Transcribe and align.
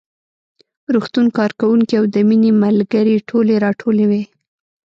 روغتون 0.93 1.25
کارکوونکي 1.37 1.95
او 1.99 2.05
د 2.13 2.15
مينې 2.27 2.51
ملګرې 2.63 3.15
ټولې 3.29 3.55
راټولې 3.65 4.05
وې 4.09 4.23